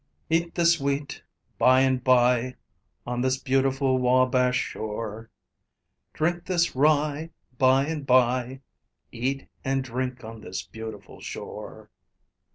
[0.31, 1.21] Eat this wheat,
[1.59, 2.55] by and by,
[3.05, 5.29] On this beautiful Wabash shore,
[6.11, 8.61] Drink this rye, by and by,
[9.11, 11.91] Eat and drink on this beautiful shore."